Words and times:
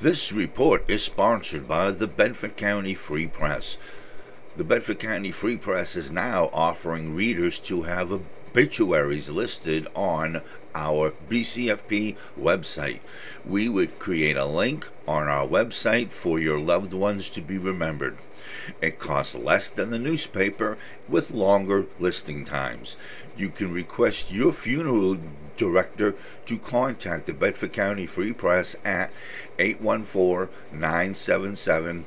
This 0.00 0.32
report 0.32 0.84
is 0.88 1.04
sponsored 1.04 1.68
by 1.68 1.92
the 1.92 2.08
Bedford 2.08 2.56
County 2.56 2.94
Free 2.94 3.28
Press. 3.28 3.78
The 4.56 4.64
Bedford 4.64 4.98
County 4.98 5.30
Free 5.30 5.56
Press 5.56 5.94
is 5.94 6.10
now 6.10 6.50
offering 6.52 7.14
readers 7.14 7.60
to 7.60 7.82
have 7.82 8.10
obituaries 8.12 9.30
listed 9.30 9.86
on 9.94 10.42
our 10.74 11.12
BCFP 11.30 12.16
website. 12.38 13.00
We 13.46 13.68
would 13.68 14.00
create 14.00 14.36
a 14.36 14.44
link 14.44 14.90
on 15.06 15.28
our 15.28 15.46
website 15.46 16.10
for 16.10 16.40
your 16.40 16.58
loved 16.58 16.92
ones 16.92 17.30
to 17.30 17.40
be 17.40 17.56
remembered. 17.56 18.18
It 18.82 18.98
costs 18.98 19.34
less 19.34 19.68
than 19.68 19.90
the 19.90 19.98
newspaper 19.98 20.76
with 21.08 21.30
longer 21.30 21.86
listing 22.00 22.44
times. 22.44 22.96
You 23.36 23.48
can 23.48 23.72
request 23.72 24.32
your 24.32 24.52
funeral 24.52 25.18
director 25.56 26.14
to 26.46 26.58
contact 26.58 27.26
the 27.26 27.34
Bedford 27.34 27.72
County 27.72 28.06
Free 28.06 28.32
Press 28.32 28.76
at 28.84 29.10
814 29.58 30.54
977 30.72 32.06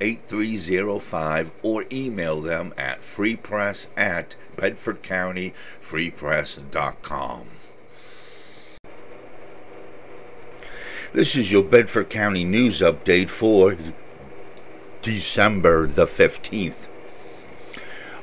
8305 0.00 1.52
or 1.62 1.84
email 1.92 2.40
them 2.40 2.74
at 2.76 3.02
freepress 3.02 3.86
at 3.96 4.34
bedfordcountyfreepress.com. 4.56 7.46
This 11.14 11.28
is 11.34 11.50
your 11.50 11.62
Bedford 11.62 12.10
County 12.10 12.42
news 12.44 12.82
update 12.82 13.28
for 13.38 13.76
December 15.04 15.86
the 15.86 16.06
15th. 16.18 16.74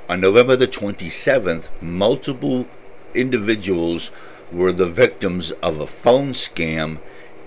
On 0.10 0.20
November 0.20 0.58
the 0.58 0.66
27th, 0.66 1.66
multiple 1.84 2.66
individuals 3.14 4.10
were 4.52 4.74
the 4.74 4.90
victims 4.90 5.52
of 5.62 5.76
a 5.76 5.86
phone 6.04 6.34
scam 6.34 6.98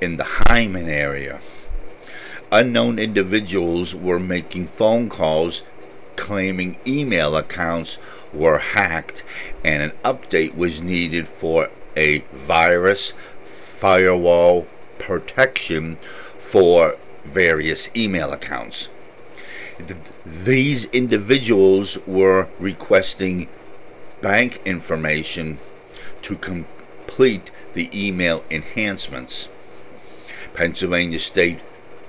in 0.00 0.16
the 0.16 0.24
Hyndman 0.46 0.86
area. 0.86 1.40
Unknown 2.52 3.00
individuals 3.00 3.88
were 4.00 4.20
making 4.20 4.68
phone 4.78 5.10
calls 5.10 5.54
claiming 6.16 6.76
email 6.86 7.36
accounts 7.36 7.90
were 8.32 8.60
hacked 8.76 9.16
and 9.64 9.82
an 9.82 9.92
update 10.04 10.56
was 10.56 10.78
needed 10.80 11.24
for 11.40 11.66
a 11.96 12.24
virus 12.46 13.10
firewall 13.80 14.68
protection 15.04 15.98
for 16.52 16.94
various 17.34 17.78
email 17.96 18.32
accounts. 18.32 18.76
These 20.46 20.86
individuals 20.92 21.88
were 22.06 22.48
requesting 22.60 23.48
bank 24.22 24.52
information 24.64 25.58
to 26.28 26.36
complete 26.36 27.50
the 27.74 27.88
email 27.92 28.42
enhancements. 28.50 29.32
Pennsylvania 30.54 31.18
State 31.34 31.58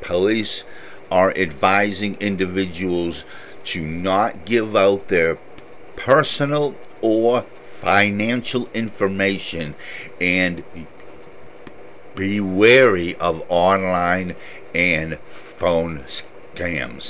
Police 0.08 0.64
are 1.10 1.32
advising 1.36 2.18
individuals 2.20 3.16
to 3.74 3.80
not 3.82 4.46
give 4.46 4.76
out 4.76 5.06
their 5.10 5.40
personal 6.06 6.76
or 7.02 7.46
financial 7.82 8.68
information 8.74 9.76
and 10.20 10.64
be 12.16 12.40
wary 12.40 13.16
of 13.20 13.36
online 13.50 14.34
and 14.74 15.14
phone 15.60 16.06
scams. 16.56 17.02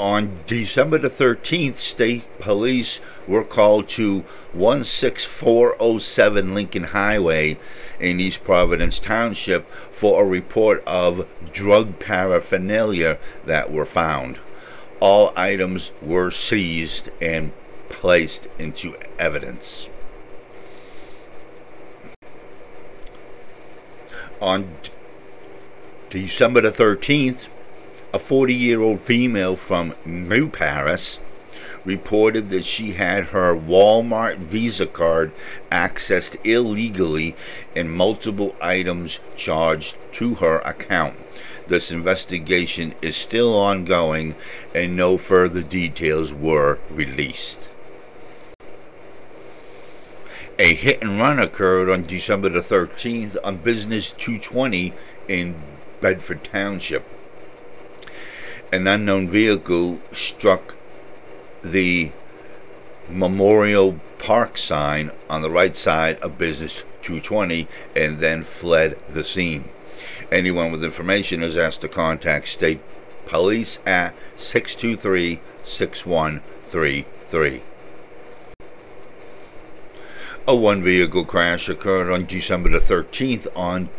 On 0.00 0.42
December 0.48 0.98
the 0.98 1.10
13th, 1.10 1.76
state 1.94 2.24
police 2.42 2.86
were 3.28 3.44
called 3.44 3.84
to 3.98 4.22
16407 4.54 6.54
Lincoln 6.54 6.84
Highway 6.84 7.58
in 8.00 8.18
East 8.18 8.38
Providence 8.46 8.94
Township 9.06 9.66
for 10.00 10.24
a 10.24 10.26
report 10.26 10.82
of 10.86 11.26
drug 11.54 12.00
paraphernalia 12.00 13.18
that 13.46 13.70
were 13.70 13.86
found. 13.92 14.38
All 15.02 15.34
items 15.36 15.82
were 16.02 16.32
seized 16.48 17.10
and 17.20 17.52
placed 18.00 18.48
into 18.58 18.94
evidence. 19.18 19.60
On 24.40 24.78
December 26.10 26.62
the 26.62 26.70
13th, 26.70 27.40
a 28.12 28.18
40 28.28 28.52
year 28.52 28.80
old 28.80 29.00
female 29.08 29.56
from 29.68 29.94
New 30.04 30.50
Paris 30.50 31.00
reported 31.84 32.50
that 32.50 32.64
she 32.76 32.94
had 32.98 33.24
her 33.32 33.54
Walmart 33.54 34.50
Visa 34.50 34.84
card 34.94 35.32
accessed 35.72 36.44
illegally 36.44 37.34
and 37.74 37.90
multiple 37.90 38.52
items 38.60 39.10
charged 39.44 39.94
to 40.18 40.34
her 40.36 40.58
account. 40.58 41.16
This 41.70 41.84
investigation 41.88 42.94
is 43.00 43.14
still 43.28 43.54
ongoing 43.54 44.34
and 44.74 44.96
no 44.96 45.18
further 45.28 45.62
details 45.62 46.30
were 46.36 46.78
released. 46.90 47.36
A 50.58 50.74
hit 50.76 50.98
and 51.00 51.18
run 51.18 51.38
occurred 51.38 51.90
on 51.90 52.06
December 52.06 52.50
the 52.50 52.66
13th 52.68 53.36
on 53.42 53.58
Business 53.58 54.04
220 54.26 54.92
in 55.28 55.54
Bedford 56.02 56.46
Township. 56.52 57.02
An 58.72 58.86
unknown 58.86 59.30
vehicle 59.32 59.98
struck 60.38 60.60
the 61.64 62.12
Memorial 63.10 63.98
Park 64.24 64.52
sign 64.68 65.10
on 65.28 65.42
the 65.42 65.50
right 65.50 65.74
side 65.84 66.16
of 66.22 66.38
Business 66.38 66.70
220 67.04 67.68
and 67.96 68.22
then 68.22 68.46
fled 68.60 68.94
the 69.12 69.24
scene. 69.34 69.64
Anyone 70.36 70.70
with 70.70 70.84
information 70.84 71.42
is 71.42 71.56
asked 71.58 71.80
to 71.82 71.88
contact 71.88 72.46
State 72.56 72.80
Police 73.28 73.78
at 73.84 74.14
623 74.54 75.40
6133. 75.76 77.62
A 80.46 80.54
one 80.54 80.84
vehicle 80.84 81.24
crash 81.24 81.68
occurred 81.68 82.12
on 82.12 82.28
December 82.28 82.70
the 82.70 82.80
13th 82.88 83.46
on 83.56 83.90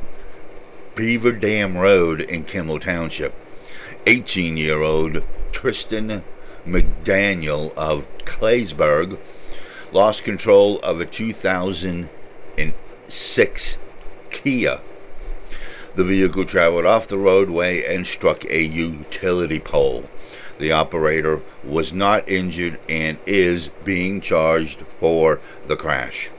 Beaver 0.96 1.34
Dam 1.34 1.76
Road 1.76 2.22
in 2.22 2.46
Kimmel 2.46 2.80
Township. 2.80 3.34
18 4.08 4.58
year 4.58 4.82
old 4.82 5.18
Tristan 5.54 6.24
McDaniel 6.66 7.70
of 7.78 8.00
Claysburg 8.26 9.20
lost 9.94 10.24
control 10.26 10.80
of 10.84 11.00
a 11.00 11.06
2006 11.06 13.52
Kia. 14.44 14.80
The 15.96 16.04
vehicle 16.04 16.48
traveled 16.52 16.88
off 16.88 17.08
the 17.10 17.20
roadway 17.20 17.84
and 17.88 18.08
struck 18.18 18.38
a 18.50 18.62
utility 18.62 19.62
pole. 19.64 20.06
The 20.60 20.72
operator 20.72 21.44
was 21.64 21.92
not 21.94 22.28
injured 22.28 22.80
and 22.90 23.20
is 23.28 23.70
being 23.86 24.20
charged 24.28 24.84
for 25.00 25.40
the 25.68 25.76
crash. 25.76 26.32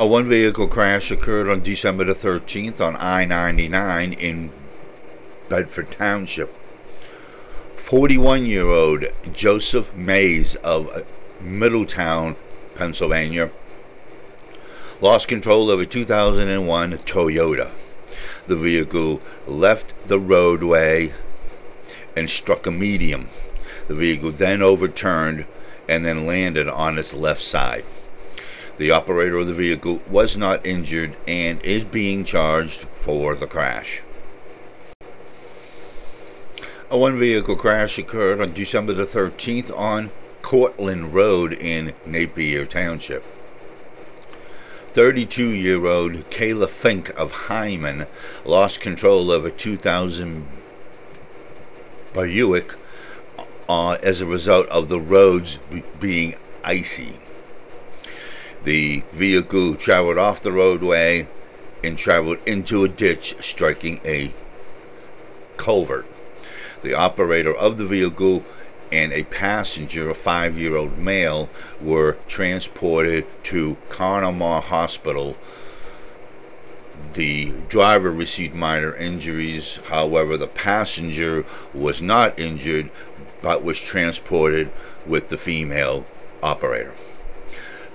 A 0.00 0.06
one 0.06 0.28
vehicle 0.28 0.68
crash 0.68 1.10
occurred 1.10 1.50
on 1.50 1.64
December 1.64 2.04
the 2.04 2.14
13th 2.14 2.80
on 2.80 2.94
I 2.94 3.24
99 3.24 4.12
in 4.12 4.52
Bedford 5.50 5.92
Township. 5.98 6.54
41 7.90 8.46
year 8.46 8.68
old 8.68 9.02
Joseph 9.42 9.92
Mays 9.96 10.46
of 10.62 10.84
Middletown, 11.42 12.36
Pennsylvania, 12.78 13.50
lost 15.02 15.26
control 15.26 15.68
of 15.68 15.80
a 15.80 15.92
2001 15.92 16.98
Toyota. 17.12 17.74
The 18.48 18.54
vehicle 18.54 19.20
left 19.48 19.92
the 20.08 20.20
roadway 20.20 21.12
and 22.14 22.28
struck 22.40 22.68
a 22.68 22.70
medium. 22.70 23.28
The 23.88 23.96
vehicle 23.96 24.32
then 24.38 24.62
overturned 24.62 25.44
and 25.88 26.04
then 26.04 26.24
landed 26.24 26.68
on 26.68 26.98
its 26.98 27.08
left 27.12 27.40
side. 27.52 27.82
The 28.78 28.92
operator 28.92 29.38
of 29.38 29.48
the 29.48 29.54
vehicle 29.54 30.00
was 30.08 30.30
not 30.36 30.64
injured 30.64 31.16
and 31.26 31.60
is 31.64 31.82
being 31.92 32.24
charged 32.24 32.86
for 33.04 33.34
the 33.34 33.46
crash. 33.46 33.86
A 36.90 36.96
one 36.96 37.18
vehicle 37.18 37.56
crash 37.56 37.98
occurred 37.98 38.40
on 38.40 38.54
December 38.54 38.94
the 38.94 39.06
13th 39.06 39.70
on 39.76 40.12
Cortland 40.48 41.12
Road 41.12 41.52
in 41.52 41.90
Napier 42.06 42.66
Township. 42.66 43.24
32 44.94 45.50
year 45.50 45.84
old 45.84 46.12
Kayla 46.30 46.68
Fink 46.84 47.08
of 47.16 47.28
Hyndman 47.48 48.06
lost 48.46 48.80
control 48.80 49.32
of 49.32 49.44
a 49.44 49.50
2000 49.50 50.46
Buick 52.14 52.66
uh, 53.68 53.90
as 53.92 54.20
a 54.20 54.24
result 54.24 54.66
of 54.70 54.88
the 54.88 54.98
roads 54.98 55.46
being 56.00 56.34
icy. 56.64 57.27
The 58.64 59.02
vehicle 59.16 59.76
traveled 59.84 60.18
off 60.18 60.42
the 60.42 60.52
roadway 60.52 61.28
and 61.82 61.98
traveled 61.98 62.38
into 62.46 62.84
a 62.84 62.88
ditch, 62.88 63.34
striking 63.54 64.00
a 64.04 64.34
culvert. 65.62 66.04
The 66.82 66.94
operator 66.94 67.54
of 67.54 67.78
the 67.78 67.86
vehicle 67.86 68.44
and 68.90 69.12
a 69.12 69.24
passenger, 69.24 70.10
a 70.10 70.14
five-year-old 70.24 70.98
male, 70.98 71.48
were 71.82 72.16
transported 72.34 73.24
to 73.50 73.76
Conemaugh 73.96 74.62
Hospital. 74.62 75.34
The 77.16 77.52
driver 77.70 78.10
received 78.10 78.54
minor 78.54 78.96
injuries. 78.96 79.62
However, 79.88 80.36
the 80.36 80.46
passenger 80.46 81.44
was 81.74 81.96
not 82.00 82.38
injured, 82.38 82.90
but 83.42 83.62
was 83.62 83.76
transported 83.92 84.70
with 85.06 85.24
the 85.30 85.36
female 85.44 86.04
operator. 86.42 86.94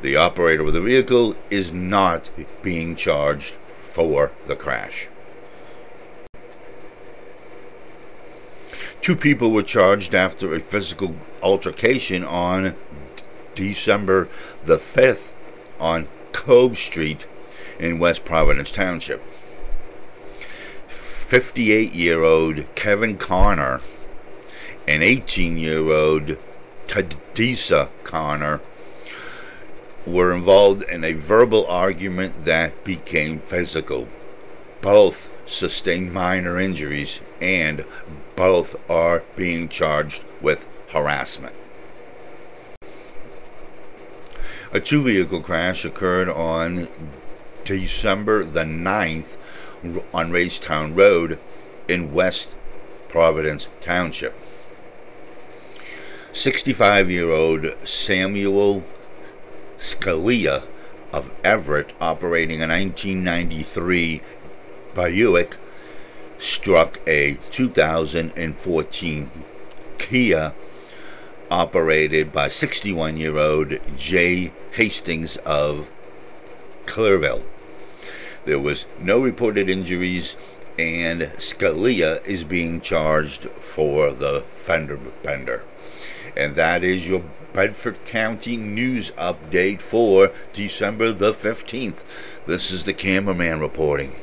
The 0.03 0.17
operator 0.17 0.67
of 0.67 0.73
the 0.73 0.81
vehicle 0.81 1.33
is 1.49 1.67
not 1.71 2.23
being 2.61 2.97
charged 3.01 3.53
for 3.95 4.31
the 4.49 4.55
crash. 4.55 5.07
Two 9.07 9.15
people 9.15 9.53
were 9.53 9.63
charged 9.63 10.13
after 10.13 10.53
a 10.53 10.59
physical 10.59 11.15
altercation 11.41 12.21
on 12.23 12.75
December 13.55 14.27
the 14.67 14.79
5th 14.97 15.23
on 15.79 16.09
Cove 16.45 16.73
Street 16.91 17.19
in 17.79 17.97
West 17.97 18.19
Providence 18.25 18.69
Township. 18.75 19.21
58 21.31 21.95
year 21.95 22.25
old 22.25 22.57
Kevin 22.75 23.17
Connor 23.17 23.79
and 24.85 25.01
18 25.01 25.57
year 25.57 25.89
old 25.89 26.31
Tadisa 26.89 27.89
Connor 28.09 28.59
were 30.07 30.35
involved 30.35 30.83
in 30.91 31.03
a 31.03 31.13
verbal 31.27 31.65
argument 31.67 32.45
that 32.45 32.83
became 32.85 33.41
physical. 33.49 34.07
Both 34.81 35.15
sustained 35.59 36.13
minor 36.13 36.59
injuries 36.59 37.07
and 37.39 37.81
both 38.35 38.67
are 38.89 39.21
being 39.37 39.69
charged 39.77 40.15
with 40.41 40.59
harassment. 40.91 41.55
A 44.73 44.79
two 44.79 45.03
vehicle 45.03 45.43
crash 45.43 45.85
occurred 45.85 46.29
on 46.29 46.87
December 47.65 48.43
the 48.43 48.65
9th 48.65 49.27
on 50.13 50.31
Racetown 50.31 50.97
Road 50.97 51.39
in 51.87 52.13
West 52.13 52.47
Providence 53.11 53.61
Township. 53.85 54.33
65 56.43 57.09
year 57.09 57.31
old 57.31 57.65
Samuel 58.07 58.83
Scalia 60.03 60.61
of 61.11 61.25
Everett, 61.43 61.87
operating 61.99 62.61
a 62.61 62.67
1993 62.67 64.21
Buick 64.95 65.49
struck 66.59 66.93
a 67.07 67.37
2014 67.57 69.31
Kia 70.09 70.53
operated 71.49 72.33
by 72.33 72.47
61 72.59 73.17
year 73.17 73.37
old 73.37 73.71
Jay 74.11 74.51
Hastings 74.77 75.29
of 75.45 75.85
Clearville. 76.95 77.43
There 78.45 78.59
was 78.59 78.77
no 78.99 79.19
reported 79.19 79.69
injuries, 79.69 80.25
and 80.77 81.21
Scalia 81.53 82.17
is 82.27 82.47
being 82.49 82.81
charged 82.87 83.47
for 83.75 84.11
the 84.13 84.39
fender 84.67 84.97
bender. 85.23 85.63
And 86.35 86.55
that 86.57 86.83
is 86.83 87.03
your 87.03 87.21
Bedford 87.53 87.97
County 88.11 88.57
news 88.57 89.11
update 89.17 89.79
for 89.91 90.29
December 90.55 91.13
the 91.13 91.33
15th. 91.43 91.97
This 92.47 92.61
is 92.71 92.85
the 92.85 92.93
cameraman 92.93 93.59
reporting. 93.59 94.13